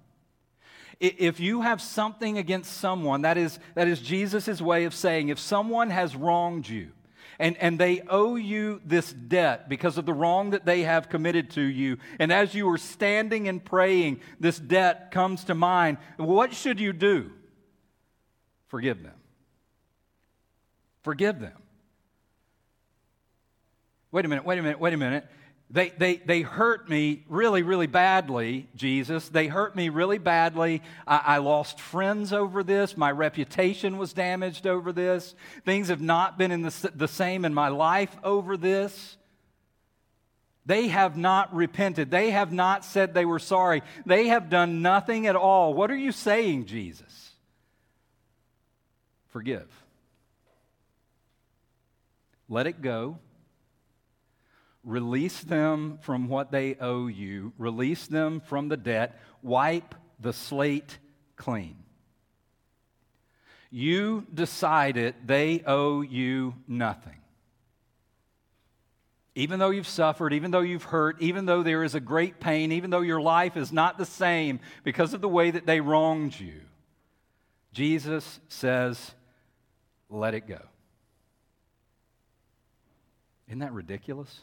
[1.01, 5.39] if you have something against someone, that is, that is Jesus' way of saying if
[5.39, 6.91] someone has wronged you,
[7.39, 11.49] and, and they owe you this debt because of the wrong that they have committed
[11.51, 11.97] to you.
[12.19, 15.97] And as you are standing and praying, this debt comes to mind.
[16.17, 17.31] What should you do?
[18.67, 19.15] Forgive them.
[21.01, 21.57] Forgive them.
[24.11, 25.25] Wait a minute, wait a minute, wait a minute.
[25.73, 29.29] They, they, they hurt me really, really badly, Jesus.
[29.29, 30.81] They hurt me really badly.
[31.07, 32.97] I, I, lost friends over this.
[32.97, 35.33] My reputation was damaged over this.
[35.63, 39.15] Things have not been in the, the same in my life over this.
[40.65, 42.11] They have not repented.
[42.11, 43.81] They have not said they were sorry.
[44.05, 45.73] They have done nothing at all.
[45.73, 47.31] What are you saying, Jesus?
[49.29, 49.69] Forgive.
[52.49, 53.19] Let it go
[54.83, 60.97] Release them from what they owe you, release them from the debt, wipe the slate
[61.35, 61.77] clean.
[63.69, 67.17] You decided they owe you nothing.
[69.33, 72.71] Even though you've suffered, even though you've hurt, even though there is a great pain,
[72.73, 76.37] even though your life is not the same because of the way that they wronged
[76.37, 76.59] you,
[77.71, 79.11] Jesus says,
[80.09, 80.59] let it go.
[83.47, 84.41] Isn't that ridiculous?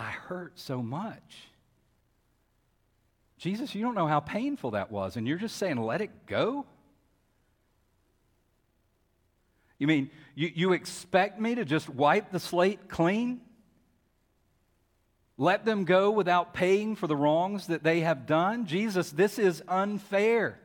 [0.00, 1.50] I hurt so much.
[3.36, 6.64] Jesus, you don't know how painful that was, and you're just saying, let it go?
[9.78, 13.42] You mean you, you expect me to just wipe the slate clean?
[15.36, 18.66] Let them go without paying for the wrongs that they have done?
[18.66, 20.59] Jesus, this is unfair.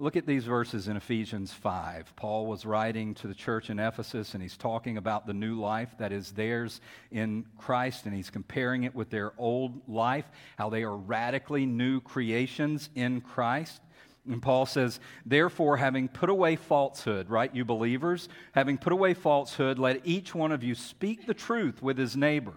[0.00, 2.16] Look at these verses in Ephesians 5.
[2.16, 5.94] Paul was writing to the church in Ephesus, and he's talking about the new life
[5.98, 6.80] that is theirs
[7.10, 10.24] in Christ, and he's comparing it with their old life,
[10.56, 13.82] how they are radically new creations in Christ.
[14.26, 19.78] And Paul says, Therefore, having put away falsehood, right, you believers, having put away falsehood,
[19.78, 22.54] let each one of you speak the truth with his neighbor.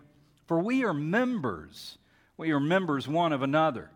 [0.48, 1.98] For we are members,
[2.38, 3.92] we are members one of another.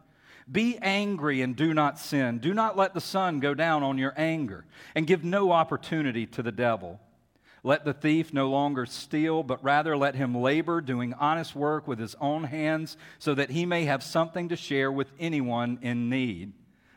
[0.50, 2.40] Be angry and do not sin.
[2.40, 6.42] Do not let the sun go down on your anger, and give no opportunity to
[6.42, 7.00] the devil.
[7.64, 12.00] Let the thief no longer steal, but rather let him labor, doing honest work with
[12.00, 16.54] his own hands, so that he may have something to share with anyone in need.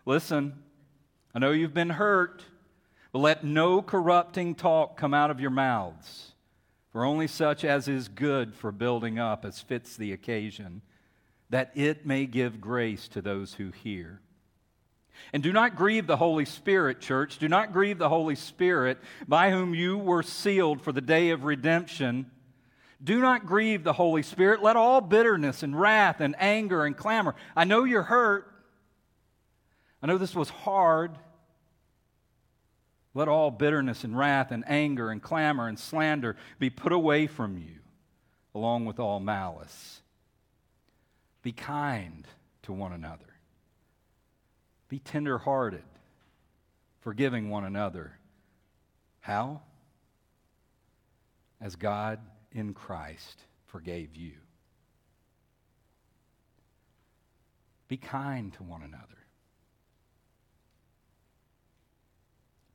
[0.07, 0.63] Listen,
[1.35, 2.45] I know you've been hurt,
[3.11, 6.35] but let no corrupting talk come out of your mouths,
[6.93, 10.83] for only such as is good for building up as fits the occasion
[11.51, 14.21] that it may give grace to those who hear.
[15.33, 17.39] And do not grieve the Holy Spirit, church.
[17.39, 18.99] Do not grieve the Holy Spirit,
[19.29, 22.31] by whom you were sealed for the day of redemption.
[23.03, 24.63] Do not grieve the Holy Spirit.
[24.63, 27.35] Let all bitterness and wrath and anger and clamor.
[27.55, 28.51] I know you're hurt.
[30.03, 31.13] I know this was hard.
[33.13, 37.59] Let all bitterness and wrath and anger and clamor and slander be put away from
[37.59, 37.81] you,
[38.55, 40.00] along with all malice.
[41.43, 42.27] Be kind
[42.63, 43.25] to one another.
[44.89, 45.85] Be tenderhearted,
[47.01, 48.19] forgiving one another.
[49.21, 49.63] How?
[51.61, 52.19] As God
[52.53, 54.33] in Christ forgave you.
[57.87, 59.05] Be kind to one another.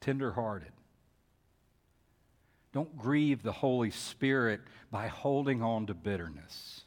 [0.01, 0.72] Tenderhearted.
[2.74, 4.61] Don't grieve the Holy Spirit
[4.91, 6.85] by holding on to bitterness.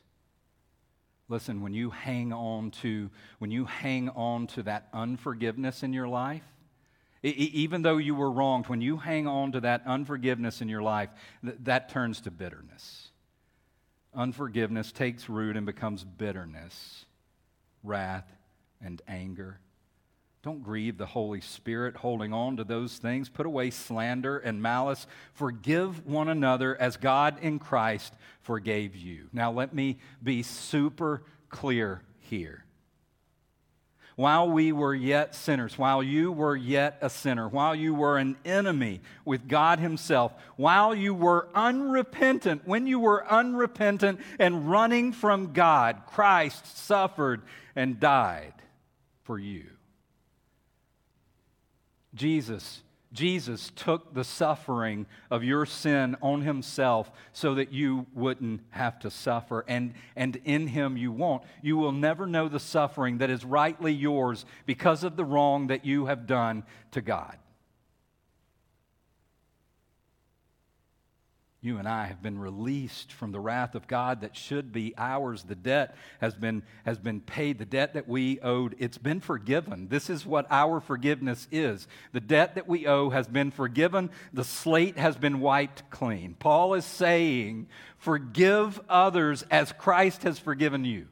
[1.28, 6.08] Listen, when you hang on to when you hang on to that unforgiveness in your
[6.08, 6.44] life,
[7.22, 11.10] even though you were wronged, when you hang on to that unforgiveness in your life,
[11.42, 13.08] that turns to bitterness.
[14.14, 17.04] Unforgiveness takes root and becomes bitterness,
[17.82, 18.30] wrath,
[18.80, 19.60] and anger.
[20.48, 23.28] Don't grieve the Holy Spirit holding on to those things.
[23.28, 25.06] Put away slander and malice.
[25.34, 29.28] Forgive one another as God in Christ forgave you.
[29.30, 32.64] Now, let me be super clear here.
[34.16, 38.38] While we were yet sinners, while you were yet a sinner, while you were an
[38.46, 45.52] enemy with God Himself, while you were unrepentant, when you were unrepentant and running from
[45.52, 47.42] God, Christ suffered
[47.76, 48.54] and died
[49.24, 49.66] for you.
[52.14, 52.82] Jesus,
[53.12, 59.10] Jesus took the suffering of your sin on himself so that you wouldn't have to
[59.10, 59.64] suffer.
[59.66, 61.42] And, and in him you won't.
[61.62, 65.84] You will never know the suffering that is rightly yours because of the wrong that
[65.86, 67.36] you have done to God.
[71.60, 75.42] You and I have been released from the wrath of God that should be ours.
[75.42, 77.58] The debt has been, has been paid.
[77.58, 79.88] The debt that we owed, it's been forgiven.
[79.88, 81.88] This is what our forgiveness is.
[82.12, 84.10] The debt that we owe has been forgiven.
[84.32, 86.36] The slate has been wiped clean.
[86.38, 91.08] Paul is saying, Forgive others as Christ has forgiven you.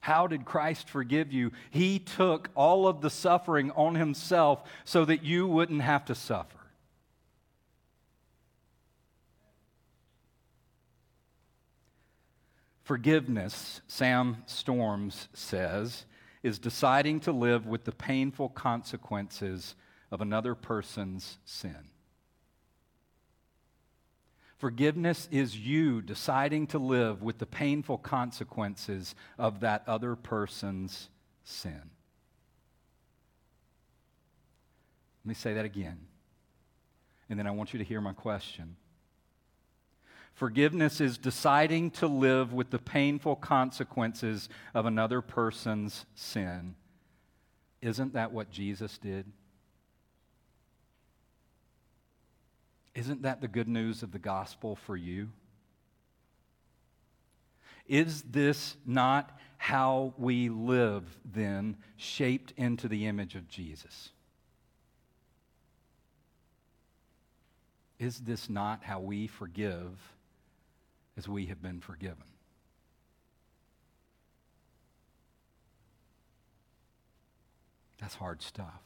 [0.00, 1.52] How did Christ forgive you?
[1.70, 6.58] He took all of the suffering on himself so that you wouldn't have to suffer.
[12.82, 16.04] Forgiveness, Sam Storms says,
[16.42, 19.76] is deciding to live with the painful consequences
[20.10, 21.88] of another person's sin.
[24.58, 31.08] Forgiveness is you deciding to live with the painful consequences of that other person's
[31.42, 31.90] sin.
[35.24, 35.98] Let me say that again.
[37.28, 38.76] And then I want you to hear my question.
[40.34, 46.74] Forgiveness is deciding to live with the painful consequences of another person's sin.
[47.80, 49.26] Isn't that what Jesus did?
[52.94, 55.28] Isn't that the good news of the gospel for you?
[57.86, 64.10] Is this not how we live then, shaped into the image of Jesus?
[67.98, 69.98] Is this not how we forgive
[71.16, 72.24] as we have been forgiven.
[78.00, 78.82] That's hard stuff.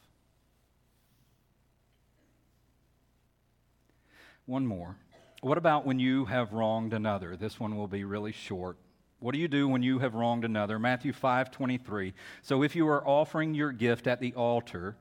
[4.45, 4.97] One more.
[5.41, 7.37] What about when you have wronged another?
[7.37, 8.77] This one will be really short.
[9.19, 10.79] What do you do when you have wronged another?
[10.79, 12.13] Matthew 5:23.
[12.43, 14.97] So if you are offering your gift at the altar,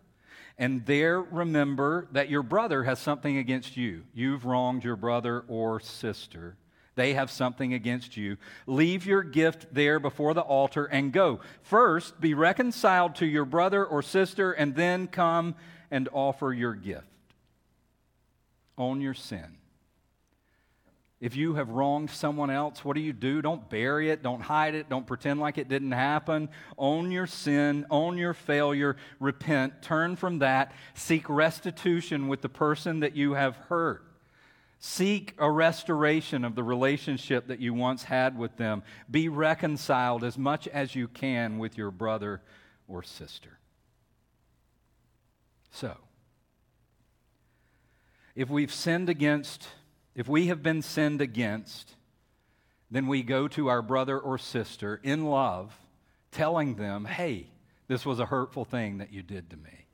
[0.57, 4.05] and there remember that your brother has something against you.
[4.13, 6.57] You've wronged your brother or sister.
[6.95, 8.37] They have something against you.
[8.65, 11.41] Leave your gift there before the altar and go.
[11.61, 15.55] First, be reconciled to your brother or sister, and then come
[15.91, 17.07] and offer your gift.
[18.77, 19.57] Own your sin.
[21.21, 23.41] If you have wronged someone else, what do you do?
[23.41, 26.49] Don't bury it, don't hide it, don't pretend like it didn't happen.
[26.77, 32.99] Own your sin, own your failure, repent, turn from that, seek restitution with the person
[32.99, 34.04] that you have hurt.
[34.87, 38.83] Seek a restoration of the relationship that you once had with them.
[39.09, 42.43] Be reconciled as much as you can with your brother
[42.87, 43.57] or sister.
[45.71, 45.97] So,
[48.35, 49.67] if we've sinned against
[50.13, 51.95] if we have been sinned against,
[52.91, 55.75] then we go to our brother or sister in love,
[56.31, 57.47] telling them, hey,
[57.87, 59.87] this was a hurtful thing that you did to me.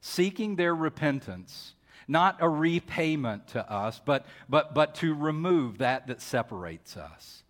[0.00, 1.74] Seeking their repentance,
[2.08, 7.42] not a repayment to us, but, but, but to remove that that separates us.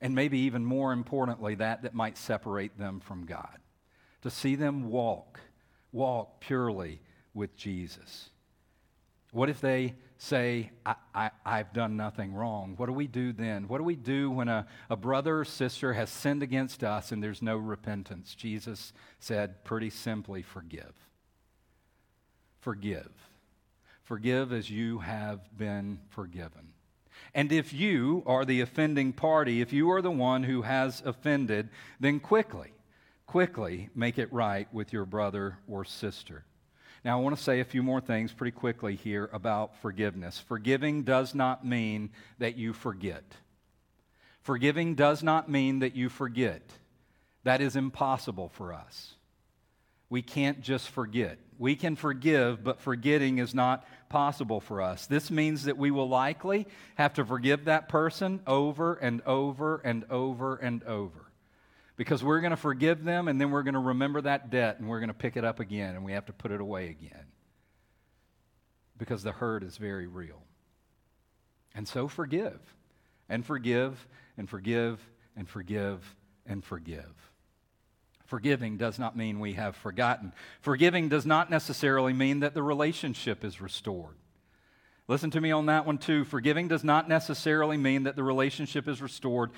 [0.00, 3.58] And maybe even more importantly, that that might separate them from God.
[4.22, 5.40] To see them walk,
[5.92, 7.00] walk purely
[7.32, 8.30] with Jesus.
[9.32, 10.70] What if they say,
[11.14, 12.74] I, have done nothing wrong?
[12.76, 13.68] What do we do then?
[13.68, 17.22] What do we do when a, a brother or sister has sinned against us and
[17.22, 18.34] there's no repentance?
[18.34, 20.94] Jesus said pretty simply, forgive.
[22.60, 23.10] Forgive.
[24.06, 26.68] Forgive as you have been forgiven.
[27.34, 31.70] And if you are the offending party, if you are the one who has offended,
[31.98, 32.72] then quickly,
[33.26, 36.44] quickly make it right with your brother or sister.
[37.04, 40.38] Now, I want to say a few more things pretty quickly here about forgiveness.
[40.38, 43.24] Forgiving does not mean that you forget.
[44.42, 46.62] Forgiving does not mean that you forget.
[47.42, 49.15] That is impossible for us.
[50.08, 51.38] We can't just forget.
[51.58, 55.06] We can forgive, but forgetting is not possible for us.
[55.06, 60.04] This means that we will likely have to forgive that person over and over and
[60.10, 61.26] over and over
[61.96, 64.88] because we're going to forgive them and then we're going to remember that debt and
[64.88, 67.24] we're going to pick it up again and we have to put it away again
[68.98, 70.42] because the hurt is very real.
[71.74, 72.60] And so forgive
[73.28, 75.00] and forgive and forgive
[75.36, 77.32] and forgive and forgive.
[78.26, 80.32] Forgiving does not mean we have forgotten.
[80.60, 84.16] Forgiving does not necessarily mean that the relationship is restored.
[85.08, 86.24] Listen to me on that one too.
[86.24, 89.50] Forgiving does not necessarily mean that the relationship is restored.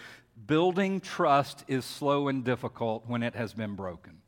[0.47, 4.21] Building trust is slow and difficult when it has been broken.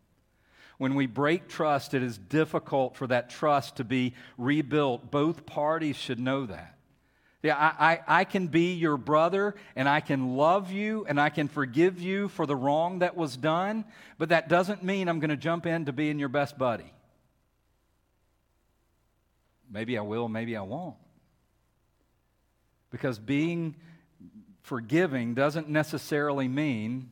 [0.79, 5.11] When we break trust, it is difficult for that trust to be rebuilt.
[5.11, 6.80] Both parties should know that.
[7.43, 11.31] Yeah, I, I, I, can be your brother and I can love you and I
[11.31, 13.87] can forgive you for the wrong that was done,
[14.19, 16.93] but that doesn't mean I'm going to jump in to being your best buddy.
[19.71, 20.97] Maybe I will, maybe I won't.
[22.91, 23.77] Because being
[24.63, 27.09] forgiving doesn't necessarily mean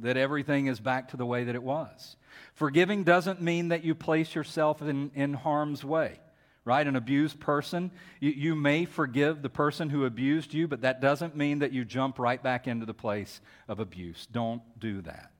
[0.00, 2.16] that everything is back to the way that it was.
[2.54, 6.20] Forgiving doesn't mean that you place yourself in, in harm's way,
[6.66, 6.86] right?
[6.86, 11.36] An abused person, you, you may forgive the person who abused you, but that doesn't
[11.36, 14.26] mean that you jump right back into the place of abuse.
[14.30, 15.30] Don't do that.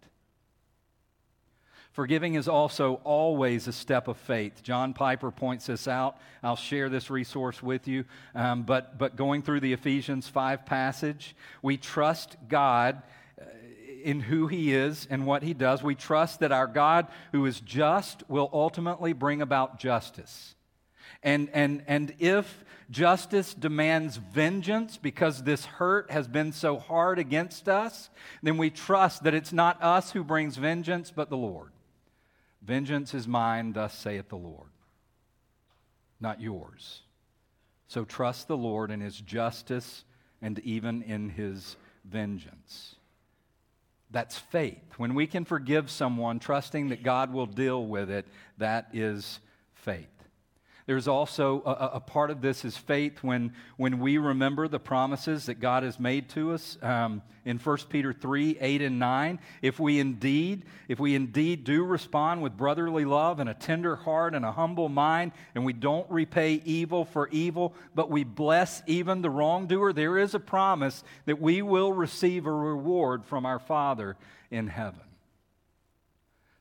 [1.91, 4.63] Forgiving is also always a step of faith.
[4.63, 6.19] John Piper points this out.
[6.43, 8.05] I'll share this resource with you.
[8.35, 13.03] Um, but, but going through the Ephesians 5 passage, we trust God
[13.41, 13.45] uh,
[14.05, 15.83] in who He is and what He does.
[15.83, 20.56] We trust that our God, who is just, will ultimately bring about justice.
[21.27, 27.69] And, and, and if justice demands vengeance because this hurt has been so hard against
[27.69, 28.11] us,
[28.45, 31.73] then we trust that it's not us who brings vengeance, but the Lord.
[32.63, 34.71] Vengeance is mine, thus saith the Lord,
[36.21, 37.03] not yours.
[37.89, 40.05] So trust the Lord in his justice
[40.41, 41.75] and even in his
[42.05, 42.95] vengeance.
[44.13, 44.93] That's faith.
[44.97, 48.27] When we can forgive someone, trusting that God will deal with it,
[48.59, 49.41] that is
[49.75, 50.16] faith.
[50.87, 55.47] There's also a, a, part of this is faith when, when we remember the promises
[55.47, 59.41] that God has made to us um, in 1 Peter 3, 8 and 9.
[59.63, 64.33] If we indeed, if we indeed do respond with brotherly love and a tender heart
[64.37, 69.23] and a humble mind, and we don't repay evil for evil, but we bless even
[69.23, 74.17] the wrongdoer, there is a promise that we will receive a reward from our Father
[74.53, 75.01] in heaven.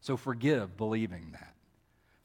[0.02, 1.55] So forgive believing that.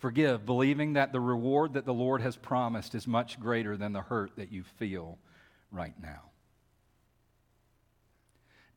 [0.00, 4.00] Forgive, believing that the reward that the Lord has promised is much greater than the
[4.00, 5.18] hurt that you feel
[5.70, 6.30] right now.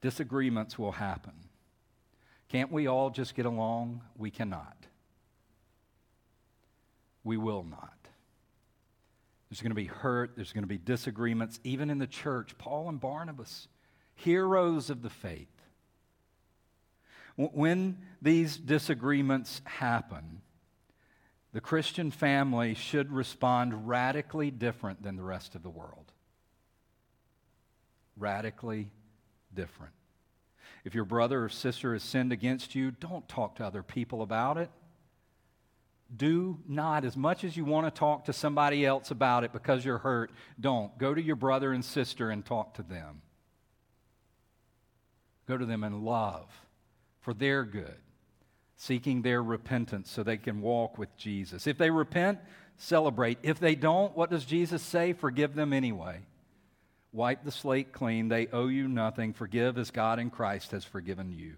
[0.01, 1.33] Disagreements will happen.
[2.49, 4.01] Can't we all just get along?
[4.17, 4.75] We cannot.
[7.23, 7.97] We will not.
[9.49, 12.57] There's going to be hurt, there's going to be disagreements, even in the church.
[12.57, 13.69] Paul and Barnabas,
[14.15, 15.47] heroes of the faith.
[17.37, 20.41] When these disagreements happen,
[21.53, 26.11] the Christian family should respond radically different than the rest of the world.
[28.17, 28.89] Radically
[29.53, 29.93] different.
[30.83, 34.57] If your brother or sister has sinned against you, don't talk to other people about
[34.57, 34.69] it.
[36.15, 39.85] Do not, as much as you want to talk to somebody else about it because
[39.85, 40.95] you're hurt, don't.
[40.97, 43.21] Go to your brother and sister and talk to them.
[45.47, 46.49] Go to them in love
[47.21, 47.97] for their good,
[48.83, 51.67] seeking their repentance so they can walk with Jesus.
[51.67, 52.39] If they repent,
[52.77, 53.37] celebrate.
[53.41, 55.13] If they don't, what does Jesus say?
[55.13, 56.19] Forgive them anyway.
[57.13, 58.27] Wipe the slate clean.
[58.27, 59.33] They owe you nothing.
[59.33, 61.53] Forgive as God in Christ has forgiven you.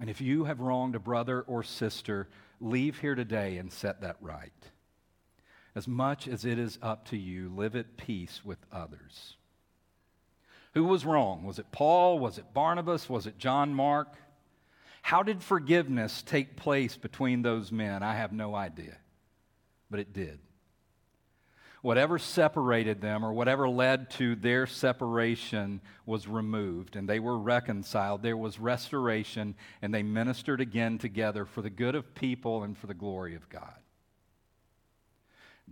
[0.00, 2.28] And if you have wronged a brother or sister,
[2.60, 4.52] leave here today and set that right.
[5.74, 9.36] As much as it is up to you, live at peace with others.
[10.74, 11.44] Who was wrong?
[11.44, 12.18] Was it Paul?
[12.18, 13.10] Was it Barnabas?
[13.10, 14.14] Was it John Mark?
[15.02, 18.02] How did forgiveness take place between those men?
[18.02, 18.96] I have no idea,
[19.90, 20.40] but it did.
[21.80, 28.22] Whatever separated them or whatever led to their separation was removed and they were reconciled.
[28.22, 32.88] There was restoration and they ministered again together for the good of people and for
[32.88, 33.74] the glory of God.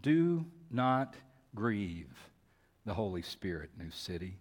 [0.00, 1.16] Do not
[1.54, 2.14] grieve
[2.84, 4.38] the Holy Spirit, New City.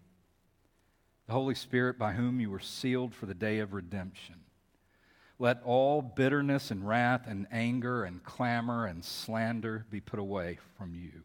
[1.26, 4.36] The Holy Spirit by whom you were sealed for the day of redemption.
[5.38, 10.96] Let all bitterness and wrath and anger and clamor and slander be put away from
[10.96, 11.24] you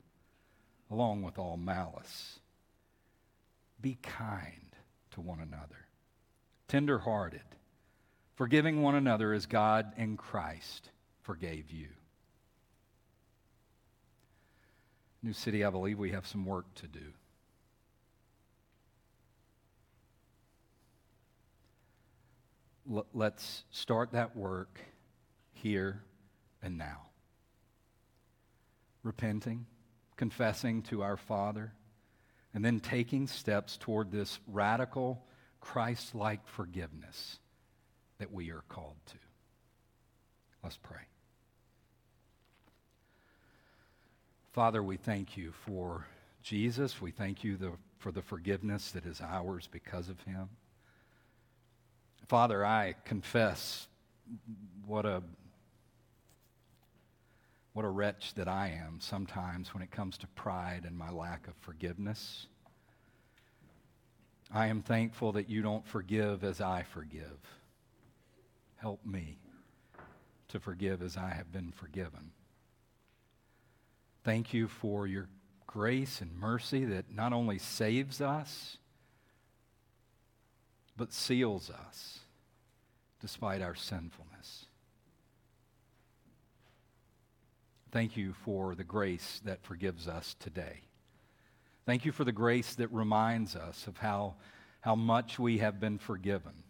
[0.91, 2.41] along with all malice.
[3.81, 4.77] Be kind
[5.13, 5.87] to one another,
[6.69, 7.45] tenderhearted,
[8.35, 10.91] forgiving one another as God in Christ
[11.23, 11.89] forgave you.
[15.23, 17.13] New City, I believe we have some work to do.
[22.91, 24.80] L- let's start that work
[25.53, 26.03] here
[26.62, 27.07] and now.
[29.03, 29.66] Repenting
[30.20, 31.72] confessing to our Father,
[32.53, 35.24] and then taking steps toward this radical,
[35.62, 37.38] Christ like forgiveness
[38.18, 39.14] that we are called to.
[40.62, 41.01] Let's pray.
[44.53, 46.07] Father, we thank you for
[46.43, 47.01] Jesus.
[47.01, 50.51] We thank you the, for the forgiveness that is ours because of him.
[52.31, 53.89] Father, I confess
[54.87, 55.20] what a
[57.72, 61.49] what a wretch that I am sometimes when it comes to pride and my lack
[61.49, 62.47] of forgiveness.
[64.55, 67.41] I am thankful that you don't forgive as I forgive.
[68.76, 69.41] Help me
[70.51, 72.31] to forgive as I have been forgiven.
[74.22, 75.26] Thank you for your
[75.66, 78.76] grace and mercy that not only saves us,
[81.01, 82.19] but seals us
[83.23, 84.67] despite our sinfulness.
[87.91, 90.83] Thank you for the grace that forgives us today.
[91.87, 94.35] Thank you for the grace that reminds us of how,
[94.83, 96.65] how much we have been forgiven.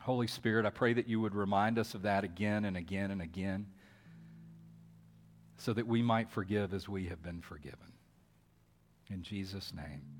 [0.00, 3.22] Holy Spirit, I pray that you would remind us of that again and again and
[3.22, 3.68] again
[5.56, 7.92] so that we might forgive as we have been forgiven.
[9.08, 10.19] In Jesus' name.